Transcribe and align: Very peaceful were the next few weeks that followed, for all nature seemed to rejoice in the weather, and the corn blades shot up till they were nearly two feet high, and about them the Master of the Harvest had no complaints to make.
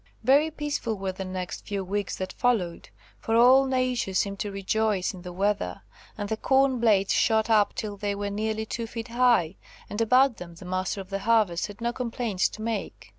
Very 0.23 0.49
peaceful 0.49 0.95
were 0.97 1.11
the 1.11 1.23
next 1.23 1.63
few 1.67 1.83
weeks 1.83 2.15
that 2.17 2.33
followed, 2.33 2.89
for 3.19 3.35
all 3.35 3.65
nature 3.67 4.15
seemed 4.15 4.39
to 4.39 4.51
rejoice 4.51 5.13
in 5.13 5.21
the 5.21 5.31
weather, 5.31 5.83
and 6.17 6.27
the 6.27 6.37
corn 6.37 6.79
blades 6.79 7.13
shot 7.13 7.51
up 7.51 7.75
till 7.75 7.97
they 7.97 8.15
were 8.15 8.31
nearly 8.31 8.65
two 8.65 8.87
feet 8.87 9.09
high, 9.09 9.57
and 9.91 10.01
about 10.01 10.37
them 10.37 10.55
the 10.55 10.65
Master 10.65 11.01
of 11.01 11.11
the 11.11 11.19
Harvest 11.19 11.67
had 11.67 11.81
no 11.81 11.93
complaints 11.93 12.49
to 12.49 12.63
make. 12.63 13.09